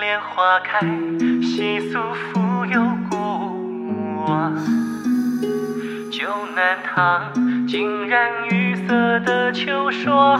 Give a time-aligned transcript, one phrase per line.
[0.00, 0.80] 莲花开，
[1.42, 1.98] 细诉
[6.76, 10.38] 旧南塘，浸染玉色的秋霜。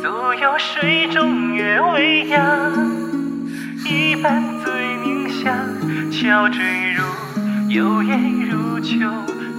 [0.00, 2.40] 素有水中月微扬，
[3.84, 4.72] 一瓣醉
[5.04, 5.56] 凝香，
[6.10, 6.60] 悄坠
[6.92, 7.02] 入
[7.70, 8.98] 幽烟如秋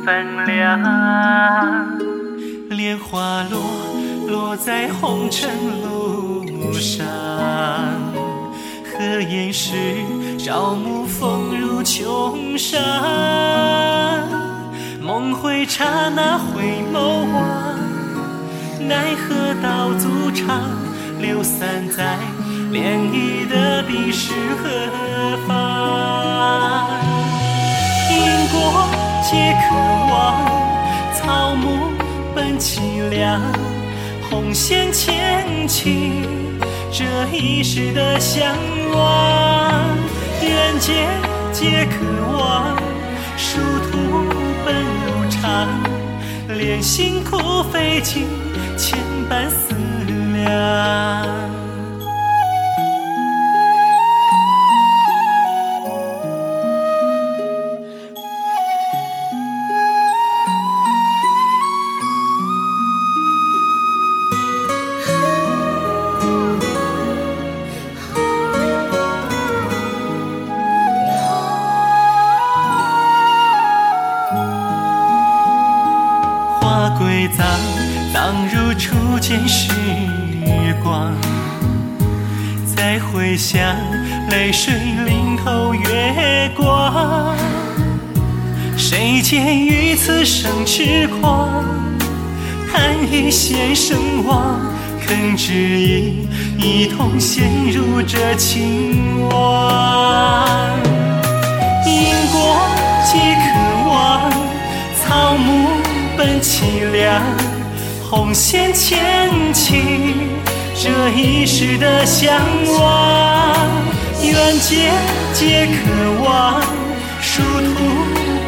[0.05, 1.97] 泛凉。
[2.69, 3.59] 莲花落，
[4.27, 5.49] 落在红尘
[5.83, 7.05] 路上。
[8.85, 9.73] 何言是
[10.39, 12.81] 朝暮风入琼山？
[15.19, 16.99] 梦回刹那回眸
[17.33, 17.75] 望，
[18.87, 20.61] 奈何道阻长，
[21.19, 22.19] 流散在
[22.71, 24.69] 涟漪的彼时何
[25.47, 26.87] 方？
[28.11, 28.15] 因
[28.51, 28.87] 果
[29.23, 29.73] 皆可
[30.13, 30.45] 望，
[31.15, 31.65] 草木
[32.35, 33.41] 本凄凉，
[34.29, 36.29] 红线牵起
[36.91, 37.03] 这
[37.35, 38.55] 一世的向
[38.93, 39.97] 往。
[40.43, 41.07] 缘结
[41.51, 42.05] 皆可
[42.37, 42.77] 望，
[43.35, 43.57] 殊
[43.89, 43.97] 途，
[46.49, 48.27] 连辛苦费尽，
[48.77, 49.73] 千般思
[50.33, 51.46] 量。
[77.37, 77.45] 花归葬，
[78.13, 79.69] 葬入初见时
[80.83, 81.13] 光。
[82.75, 83.61] 再回想，
[84.29, 84.73] 泪水
[85.05, 87.35] 淋透月光。
[88.75, 91.63] 谁见于此生痴狂？
[92.71, 94.59] 叹一线声望，
[95.05, 96.27] 肯执意
[96.57, 100.86] 一同陷入这情网。
[106.47, 107.21] 凄凉，
[108.09, 110.15] 红线牵起
[110.81, 112.39] 这一世的向
[112.79, 113.53] 往。
[114.23, 114.89] 缘结
[115.33, 116.61] 皆可望，
[117.21, 117.75] 殊途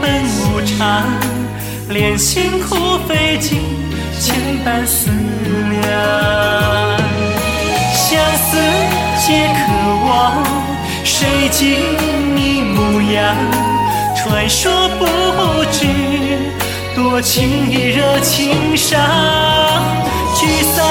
[0.01, 1.03] 本无常，
[1.89, 3.59] 连辛苦费尽，
[4.17, 4.33] 千
[4.63, 5.11] 般思
[5.69, 6.97] 量。
[7.93, 8.57] 相思
[9.27, 9.59] 皆可
[10.07, 10.41] 望，
[11.03, 11.75] 谁记
[12.33, 13.35] 你模样？
[14.15, 15.05] 传说不
[15.69, 15.85] 知。
[16.99, 18.99] 多情已惹情伤，
[20.35, 20.85] 聚散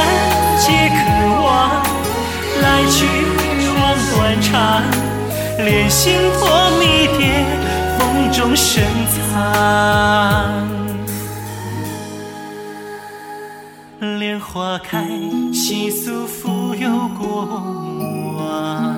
[0.59, 0.99] 皆可
[1.45, 1.83] 望，
[2.63, 3.05] 来去
[3.77, 3.79] 往
[4.11, 4.83] 断肠，
[5.59, 6.49] 莲心破
[6.81, 7.45] 迷迭，
[7.99, 8.83] 风中深
[9.21, 10.67] 藏。
[14.19, 15.07] 莲花开，
[15.53, 16.89] 细诉浮游
[17.21, 17.45] 过
[18.39, 18.97] 往。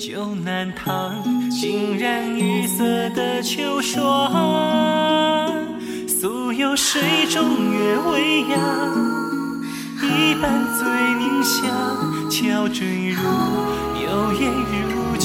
[0.00, 4.75] 旧南塘，浸染玉色的秋霜。
[6.76, 8.58] 水中月未央，
[10.02, 10.86] 一半醉
[11.18, 11.64] 凝香，
[12.28, 13.18] 悄坠入
[14.02, 15.15] 幽烟如。